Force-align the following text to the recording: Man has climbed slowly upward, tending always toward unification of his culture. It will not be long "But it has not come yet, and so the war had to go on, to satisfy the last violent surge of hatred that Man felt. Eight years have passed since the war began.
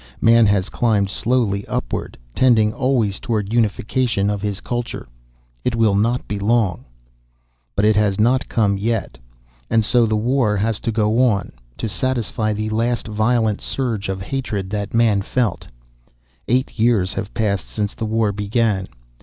Man 0.19 0.47
has 0.47 0.69
climbed 0.69 1.11
slowly 1.11 1.63
upward, 1.67 2.17
tending 2.33 2.73
always 2.73 3.19
toward 3.19 3.53
unification 3.53 4.31
of 4.31 4.41
his 4.41 4.59
culture. 4.59 5.07
It 5.63 5.75
will 5.75 5.93
not 5.93 6.27
be 6.27 6.39
long 6.39 6.85
"But 7.75 7.85
it 7.85 7.95
has 7.95 8.19
not 8.19 8.49
come 8.49 8.79
yet, 8.79 9.19
and 9.69 9.85
so 9.85 10.07
the 10.07 10.15
war 10.17 10.57
had 10.57 10.73
to 10.77 10.91
go 10.91 11.19
on, 11.27 11.51
to 11.77 11.87
satisfy 11.87 12.51
the 12.51 12.71
last 12.71 13.07
violent 13.07 13.61
surge 13.61 14.09
of 14.09 14.23
hatred 14.23 14.71
that 14.71 14.95
Man 14.95 15.21
felt. 15.21 15.67
Eight 16.47 16.79
years 16.79 17.13
have 17.13 17.31
passed 17.35 17.69
since 17.69 17.93
the 17.93 18.05
war 18.07 18.31
began. 18.31 18.87